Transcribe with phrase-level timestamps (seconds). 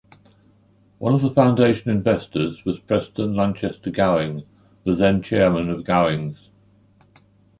[0.97, 4.45] One of the foundation investors was Preston Lanchester Gowing,
[4.83, 6.49] the then chairman of Gowings.